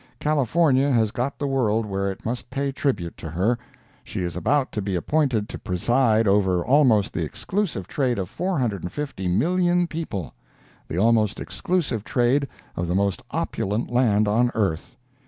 California 0.19 0.89
has 0.91 1.11
got 1.11 1.37
the 1.37 1.45
world 1.45 1.85
where 1.85 2.09
it 2.09 2.25
must 2.25 2.49
pay 2.49 2.71
tribute 2.71 3.15
to 3.17 3.29
her. 3.29 3.55
She 4.03 4.23
is 4.23 4.35
about 4.35 4.71
to 4.71 4.81
be 4.81 4.95
appointed 4.95 5.47
to 5.49 5.59
preside 5.59 6.27
over 6.27 6.65
almost 6.65 7.13
the 7.13 7.23
exclusive 7.23 7.87
trade 7.87 8.17
of 8.17 8.27
450,000,000 8.35 9.87
people—the 9.87 10.97
almost 10.97 11.39
exclusive 11.39 12.03
trade 12.03 12.47
of 12.75 12.87
the 12.87 12.95
most 12.95 13.21
opulent 13.31 13.91
land 13.91 14.27
on 14.27 14.49
earth. 14.55 14.95